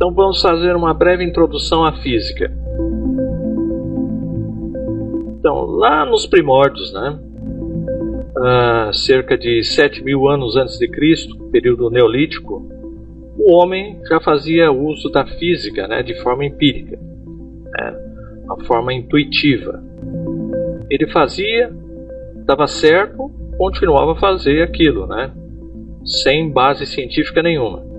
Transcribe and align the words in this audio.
Então 0.00 0.14
vamos 0.14 0.40
fazer 0.40 0.74
uma 0.74 0.94
breve 0.94 1.22
introdução 1.22 1.84
à 1.84 1.92
física. 1.92 2.50
Então, 5.38 5.66
lá 5.66 6.06
nos 6.06 6.26
primórdios, 6.26 6.90
né? 6.94 7.18
Uh, 8.34 8.94
cerca 8.94 9.36
de 9.36 9.62
7 9.62 10.02
mil 10.02 10.26
anos 10.26 10.56
antes 10.56 10.78
de 10.78 10.88
Cristo, 10.88 11.36
período 11.50 11.90
neolítico, 11.90 12.66
o 13.36 13.52
homem 13.52 14.00
já 14.08 14.18
fazia 14.20 14.72
uso 14.72 15.10
da 15.10 15.26
física 15.26 15.86
né, 15.86 16.02
de 16.02 16.14
forma 16.22 16.46
empírica, 16.46 16.98
né, 16.98 17.94
uma 18.44 18.64
forma 18.64 18.94
intuitiva. 18.94 19.84
Ele 20.88 21.10
fazia, 21.10 21.70
dava 22.46 22.66
certo, 22.66 23.30
continuava 23.58 24.12
a 24.12 24.16
fazer 24.16 24.62
aquilo, 24.62 25.06
né, 25.06 25.30
sem 26.06 26.50
base 26.50 26.86
científica 26.86 27.42
nenhuma. 27.42 27.90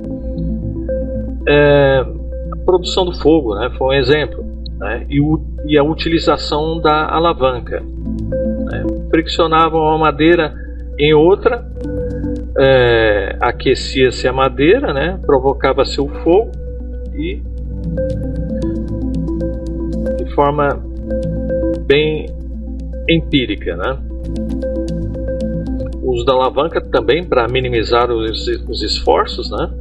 É, 1.48 2.06
a 2.52 2.66
produção 2.66 3.06
do 3.06 3.14
fogo 3.14 3.56
né, 3.56 3.72
foi 3.78 3.96
um 3.96 4.00
exemplo, 4.00 4.44
né, 4.78 5.06
e, 5.10 5.20
o, 5.20 5.42
e, 5.66 5.78
a 5.78 5.84
utilização 5.84 6.80
da 6.80 7.08
alavanca. 7.08 7.82
Né, 7.82 8.84
friccionavam 9.10 9.82
uma 9.82 9.98
madeira 9.98 10.54
em 11.00 11.14
outra, 11.14 11.66
é, 12.58 13.38
aquecia-se 13.40 14.28
a 14.28 14.34
madeira, 14.34 14.94
né, 14.94 15.20
provocava-se 15.26 16.00
o 16.00 16.08
fogo 16.24 16.52
e 17.16 17.42
de 20.18 20.36
forma 20.36 20.70
bem 21.86 22.26
empírica, 23.10 23.76
né? 23.76 23.98
O 26.02 26.14
uso 26.14 26.26
da 26.26 26.34
alavanca 26.34 26.80
também 26.82 27.24
para 27.24 27.48
minimizar 27.48 28.10
os, 28.12 28.48
os 28.48 28.84
esforços, 28.84 29.50
né? 29.52 29.81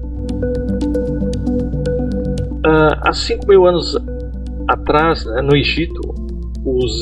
Uh, 2.71 2.95
há 3.05 3.13
5 3.13 3.49
mil 3.49 3.67
anos 3.67 3.97
atrás, 4.69 5.25
né, 5.25 5.43
no 5.43 5.57
Egito, 5.57 6.01
os 6.65 6.93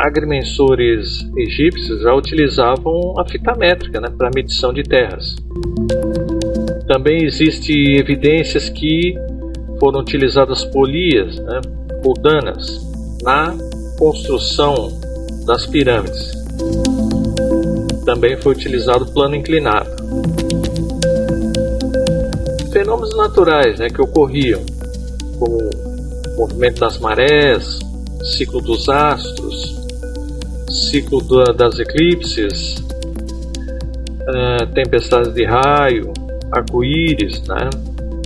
agrimensores 0.00 1.28
egípcios 1.36 2.00
já 2.02 2.14
utilizavam 2.14 3.18
a 3.18 3.28
fita 3.28 3.52
métrica 3.56 4.00
né, 4.00 4.08
para 4.16 4.30
medição 4.32 4.72
de 4.72 4.84
terras. 4.84 5.34
Também 6.86 7.24
existem 7.24 7.96
evidências 7.96 8.68
que 8.68 9.16
foram 9.80 9.98
utilizadas 9.98 10.64
polias, 10.66 11.36
né, 11.40 11.60
na 13.24 13.52
construção 13.98 14.96
das 15.44 15.66
pirâmides. 15.66 16.36
Também 18.04 18.36
foi 18.36 18.52
utilizado 18.52 19.06
plano 19.06 19.34
inclinado. 19.34 19.90
Fenômenos 22.72 23.16
naturais 23.16 23.80
né, 23.80 23.88
que 23.88 24.00
ocorriam, 24.00 24.60
como 25.38 25.58
o 25.58 26.36
movimento 26.36 26.80
das 26.80 26.98
marés, 26.98 27.78
ciclo 28.36 28.60
dos 28.60 28.88
astros, 28.88 29.76
ciclo 30.68 31.20
da, 31.22 31.52
das 31.52 31.78
eclipses, 31.78 32.76
uh, 34.28 34.66
tempestades 34.74 35.32
de 35.32 35.44
raio, 35.44 36.12
arco-íris, 36.52 37.42
né, 37.46 37.70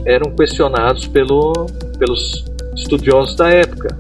eram 0.05 0.31
questionados 0.33 1.07
pelo, 1.07 1.67
pelos 1.99 2.45
estudiosos 2.75 3.37
da 3.37 3.51
época. 3.51 3.97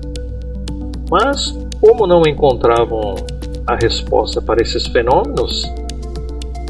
Mas, 1.10 1.56
como 1.80 2.06
não 2.06 2.22
encontravam 2.26 3.16
a 3.66 3.76
resposta 3.76 4.40
para 4.40 4.62
esses 4.62 4.86
fenômenos, 4.86 5.62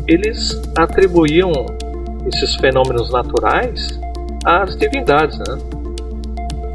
eles 0.06 0.60
atribuíam 0.76 1.52
esses 2.26 2.56
fenômenos 2.56 3.10
naturais 3.10 4.00
às 4.44 4.76
divindades, 4.76 5.38
né? 5.38 5.79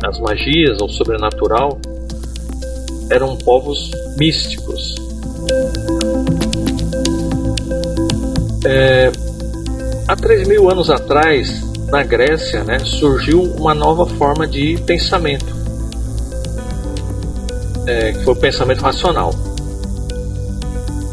Às 0.03 0.19
magias, 0.19 0.81
ao 0.81 0.89
sobrenatural. 0.89 1.77
Eram 3.09 3.35
povos 3.37 3.91
místicos. 4.17 4.95
É, 8.65 9.11
há 10.07 10.15
3 10.15 10.47
mil 10.47 10.69
anos 10.69 10.89
atrás, 10.89 11.61
na 11.91 12.03
Grécia, 12.03 12.63
né, 12.63 12.79
surgiu 12.79 13.43
uma 13.43 13.75
nova 13.75 14.07
forma 14.07 14.47
de 14.47 14.77
pensamento, 14.85 15.55
é, 17.85 18.11
que 18.13 18.23
foi 18.23 18.33
o 18.33 18.37
pensamento 18.37 18.81
racional. 18.81 19.33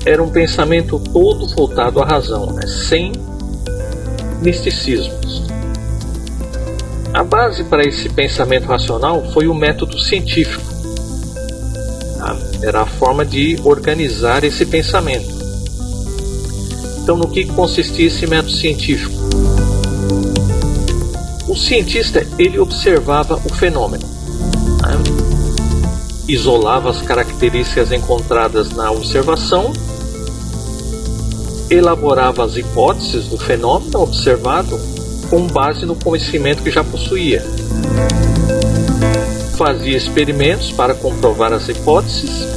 Era 0.05 0.23
um 0.23 0.31
pensamento 0.31 0.99
todo 1.13 1.47
voltado 1.55 2.01
à 2.01 2.07
razão, 2.07 2.47
né, 2.55 2.67
sem 2.67 3.13
misticismos. 4.41 5.52
A 7.15 7.25
base 7.25 7.65
para 7.65 7.87
esse 7.87 8.09
pensamento 8.09 8.67
racional 8.67 9.23
foi 9.33 9.47
o 9.47 9.55
método 9.55 9.99
científico 10.01 10.73
era 12.63 12.83
a 12.83 12.87
forma 12.87 13.25
de 13.25 13.59
organizar 13.65 14.45
esse 14.45 14.65
pensamento. 14.65 15.43
Então, 17.03 17.17
no 17.17 17.29
que 17.29 17.45
consistia 17.47 18.07
esse 18.07 18.27
método 18.27 18.53
científico? 18.53 19.13
O 21.49 21.57
cientista 21.57 22.25
ele 22.39 22.59
observava 22.59 23.35
o 23.45 23.53
fenômeno, 23.53 24.07
né? 24.81 24.97
isolava 26.29 26.91
as 26.91 27.03
características 27.03 27.91
encontradas 27.91 28.71
na 28.71 28.91
observação, 28.93 29.73
elaborava 31.69 32.45
as 32.45 32.57
hipóteses 32.57 33.27
do 33.27 33.37
fenômeno 33.37 34.01
observado 34.01 34.79
com 35.33 35.47
base 35.47 35.87
no 35.87 35.97
conhecimento 35.97 36.63
que 36.63 36.71
já 36.71 36.85
possuía 36.85 37.43
fazia 39.57 39.97
experimentos 39.97 40.73
para 40.73 40.93
comprovar 40.93 41.53
as 41.53 41.69
hipóteses, 41.69 42.49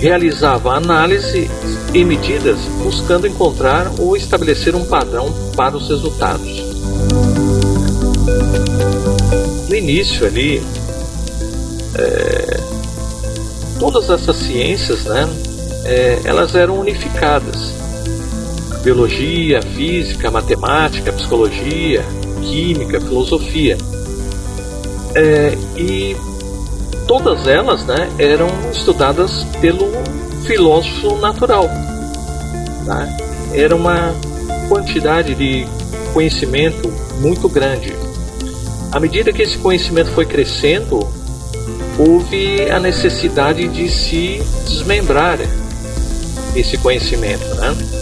realizava 0.00 0.74
análise 0.74 1.48
e 1.94 2.04
medidas 2.04 2.58
buscando 2.82 3.28
encontrar 3.28 3.92
ou 3.96 4.16
estabelecer 4.16 4.74
um 4.74 4.84
padrão 4.84 5.32
para 5.56 5.76
os 5.76 5.88
resultados. 5.88 6.64
No 9.68 9.74
início 9.76 10.26
ali, 10.26 10.60
é, 11.94 12.60
todas 13.78 14.10
essas 14.10 14.36
ciências, 14.36 15.04
né, 15.04 15.28
é, 15.84 16.22
elas 16.24 16.56
eram 16.56 16.80
unificadas. 16.80 17.72
Biologia, 18.82 19.62
física, 19.62 20.30
matemática, 20.30 21.12
psicologia, 21.12 22.04
química, 22.42 23.00
filosofia 23.00 23.76
é, 25.14 25.56
e 25.76 26.16
todas 27.06 27.46
elas 27.46 27.84
né, 27.84 28.08
eram 28.18 28.48
estudadas 28.72 29.44
pelo 29.60 29.90
filósofo 30.46 31.16
natural. 31.16 31.68
Tá? 32.86 33.08
Era 33.52 33.74
uma 33.74 34.14
quantidade 34.68 35.34
de 35.34 35.66
conhecimento 36.12 36.92
muito 37.20 37.48
grande. 37.48 37.94
À 38.92 38.98
medida 38.98 39.32
que 39.32 39.42
esse 39.42 39.58
conhecimento 39.58 40.10
foi 40.12 40.24
crescendo, 40.24 41.06
houve 41.98 42.70
a 42.70 42.80
necessidade 42.80 43.68
de 43.68 43.88
se 43.88 44.42
desmembrar 44.66 45.38
esse 46.54 46.76
conhecimento. 46.78 47.44
Né? 47.56 47.99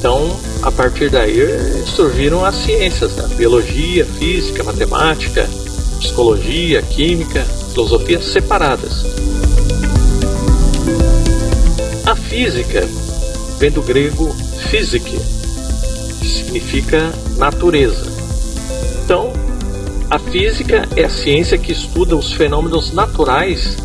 Então, 0.00 0.34
a 0.62 0.72
partir 0.72 1.10
daí 1.10 1.36
surgiram 1.84 2.42
as 2.42 2.54
ciências, 2.54 3.16
né? 3.16 3.28
biologia, 3.36 4.06
física, 4.06 4.64
matemática, 4.64 5.46
psicologia, 5.98 6.80
química, 6.80 7.44
filosofia 7.72 8.20
separadas. 8.20 9.04
A 12.06 12.16
física 12.16 12.88
vem 13.58 13.70
do 13.70 13.82
grego 13.82 14.34
physique, 14.70 15.18
que 16.18 16.26
significa 16.26 17.12
natureza. 17.36 18.06
Então, 19.04 19.32
a 20.08 20.18
física 20.18 20.88
é 20.96 21.04
a 21.04 21.10
ciência 21.10 21.58
que 21.58 21.72
estuda 21.72 22.16
os 22.16 22.32
fenômenos 22.32 22.92
naturais 22.92 23.76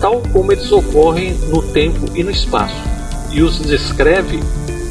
tal 0.00 0.22
como 0.32 0.50
eles 0.50 0.72
ocorrem 0.72 1.34
no 1.48 1.62
tempo 1.62 2.06
e 2.14 2.24
no 2.24 2.30
espaço 2.30 2.97
e 3.30 3.42
os 3.42 3.58
descreve 3.58 4.40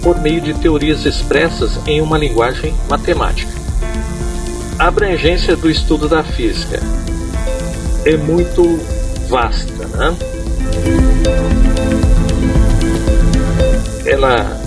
por 0.02 0.20
meio 0.22 0.42
de 0.42 0.54
teorias 0.54 1.06
expressas 1.06 1.80
em 1.86 2.02
uma 2.02 2.18
linguagem 2.18 2.74
matemática. 2.90 3.52
A 4.80 4.88
abrangência 4.88 5.56
do 5.56 5.70
estudo 5.70 6.08
da 6.08 6.24
física 6.24 6.80
é 8.06 8.16
muito 8.16 8.80
vasta, 9.28 9.88
né? 9.88 10.16
Ela, 14.06 14.62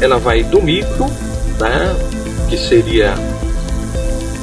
ela 0.00 0.18
vai 0.18 0.42
do 0.44 0.62
micro, 0.62 1.06
né? 1.58 1.94
Que 2.48 2.56
seria 2.56 3.14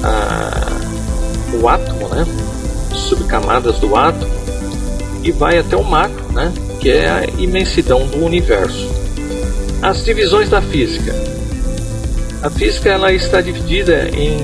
a, 0.04 1.58
o 1.60 1.68
átomo, 1.68 2.10
né? 2.10 2.26
Subcamadas 2.94 3.80
do 3.80 3.96
átomo 3.96 4.32
e 5.24 5.32
vai 5.32 5.58
até 5.58 5.76
o 5.78 5.84
macro, 5.84 6.32
né? 6.34 6.52
Que 6.84 6.92
é 6.92 7.10
a 7.10 7.24
imensidão 7.40 8.06
do 8.08 8.26
universo. 8.26 8.90
As 9.82 10.04
divisões 10.04 10.50
da 10.50 10.62
física. 10.62 11.16
A 12.42 12.50
física 12.50 12.90
ela 12.90 13.14
está 13.14 13.40
dividida 13.40 14.10
em, 14.10 14.38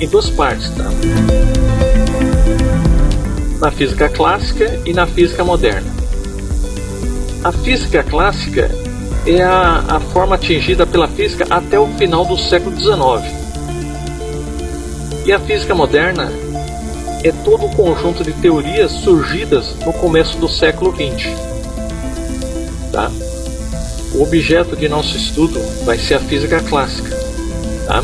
em 0.00 0.08
duas 0.08 0.28
partes, 0.30 0.68
tá? 0.70 0.90
Na 3.60 3.70
física 3.70 4.08
clássica 4.08 4.76
e 4.84 4.92
na 4.92 5.06
física 5.06 5.44
moderna. 5.44 5.88
A 7.44 7.52
física 7.52 8.02
clássica 8.02 8.68
é 9.24 9.40
a, 9.40 9.84
a 9.86 10.00
forma 10.00 10.34
atingida 10.34 10.84
pela 10.84 11.06
física 11.06 11.46
até 11.48 11.78
o 11.78 11.86
final 11.96 12.24
do 12.24 12.36
século 12.36 12.76
XIX. 12.76 13.32
E 15.24 15.32
a 15.32 15.38
física 15.38 15.76
moderna 15.76 16.32
é 17.24 17.32
todo 17.32 17.64
o 17.64 17.70
conjunto 17.74 18.22
de 18.22 18.34
teorias 18.34 18.92
surgidas 18.92 19.74
no 19.86 19.94
começo 19.94 20.36
do 20.36 20.46
século 20.46 20.94
XX. 20.94 21.30
Tá? 22.92 23.10
O 24.14 24.22
objeto 24.22 24.76
de 24.76 24.86
nosso 24.90 25.16
estudo 25.16 25.58
vai 25.86 25.98
ser 25.98 26.14
a 26.16 26.20
física 26.20 26.60
clássica. 26.60 27.16
Tá? 27.86 28.02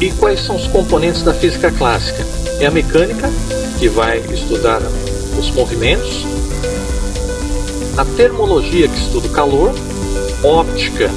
E 0.00 0.10
quais 0.12 0.40
são 0.40 0.56
os 0.56 0.66
componentes 0.68 1.22
da 1.22 1.34
física 1.34 1.70
clássica? 1.72 2.24
É 2.58 2.66
a 2.66 2.70
mecânica, 2.70 3.30
que 3.78 3.86
vai 3.86 4.20
estudar 4.32 4.80
os 5.38 5.50
movimentos, 5.50 6.24
a 7.98 8.04
termologia, 8.16 8.88
que 8.88 8.98
estuda 8.98 9.26
o 9.26 9.30
calor, 9.30 9.74
óptica, 10.42 11.10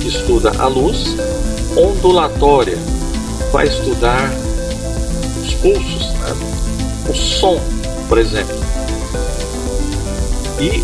que 0.00 0.08
estuda 0.08 0.50
a 0.58 0.66
luz, 0.66 1.14
ondulatória, 1.76 2.78
vai 3.54 3.68
estudar 3.68 4.32
os 5.40 5.54
pulsos, 5.54 6.12
né? 6.14 6.36
o 7.08 7.14
som, 7.14 7.60
por 8.08 8.18
exemplo 8.18 8.64
e 10.60 10.82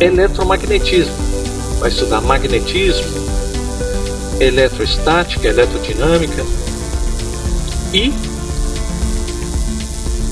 eletromagnetismo. 0.00 1.14
Vai 1.78 1.90
estudar 1.90 2.20
magnetismo, 2.20 3.06
eletrostática, 4.40 5.46
eletrodinâmica 5.46 6.44
e 7.92 8.12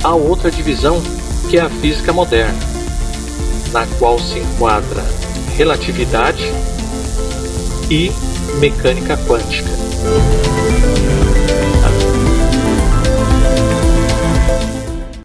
a 0.03 0.14
outra 0.14 0.50
divisão 0.50 1.00
que 1.49 1.59
é 1.59 1.61
a 1.61 1.70
física 1.70 2.12
moderna, 2.12 2.59
na 3.73 3.87
qual 3.99 4.19
se 4.19 4.41
enquadra 4.41 5.05
relatividade 5.56 6.44
e 7.88 8.11
mecânica 8.59 9.17
quântica. 9.29 9.70